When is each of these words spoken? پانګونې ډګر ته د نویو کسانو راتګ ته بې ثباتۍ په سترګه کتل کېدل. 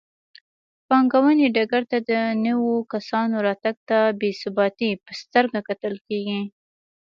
پانګونې 0.87 1.47
ډګر 1.55 1.83
ته 1.91 1.97
د 2.09 2.11
نویو 2.45 2.75
کسانو 2.93 3.35
راتګ 3.47 3.75
ته 3.89 3.97
بې 4.19 4.29
ثباتۍ 4.41 4.91
په 5.03 5.11
سترګه 5.21 5.59
کتل 5.69 5.95
کېدل. 6.05 6.43